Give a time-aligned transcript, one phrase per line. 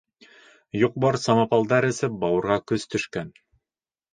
[0.83, 3.31] —Юҡ-бар самопалдар эсеп, бауырға көс төшкән.